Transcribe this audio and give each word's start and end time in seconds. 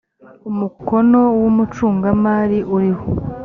umukono 0.49 1.19
wumucungamari 1.39 2.59
uriho. 2.75 3.07